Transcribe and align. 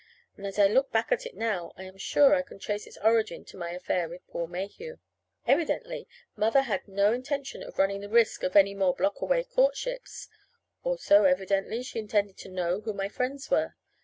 And 0.35 0.47
as 0.47 0.57
I 0.57 0.65
look 0.65 0.91
back 0.91 1.11
at 1.11 1.27
it 1.27 1.35
now, 1.35 1.73
I 1.77 1.83
am 1.83 1.95
sure 1.99 2.33
I 2.33 2.41
can 2.41 2.57
trace 2.57 2.87
its 2.87 2.97
origin 3.03 3.45
to 3.45 3.55
my 3.55 3.69
"affair" 3.69 4.09
with 4.09 4.25
Paul 4.29 4.47
Mayhew. 4.47 4.97
Evidently 5.45 6.07
Mother 6.35 6.61
had 6.63 6.87
no 6.87 7.13
intention 7.13 7.61
of 7.61 7.77
running 7.77 8.01
the 8.01 8.09
risk 8.09 8.41
of 8.41 8.55
any 8.55 8.73
more 8.73 8.95
block 8.95 9.21
away 9.21 9.43
courtships; 9.43 10.27
also 10.83 11.25
evidently 11.25 11.83
she 11.83 11.99
intended 11.99 12.37
to 12.39 12.49
know 12.49 12.81
who 12.81 12.93
my 12.93 13.09
friends 13.09 13.51
were. 13.51 13.75